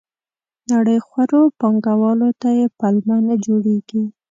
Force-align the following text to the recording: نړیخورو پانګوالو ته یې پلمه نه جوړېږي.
نړیخورو 0.71 1.39
پانګوالو 1.59 2.29
ته 2.41 2.49
یې 2.57 2.65
پلمه 2.79 3.17
نه 3.27 3.35
جوړېږي. 3.45 4.03